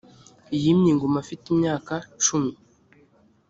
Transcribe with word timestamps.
yimye 0.61 0.89
ingoma 0.93 1.17
afite 1.23 1.45
imyaka 1.53 1.93
cumi 2.23 2.51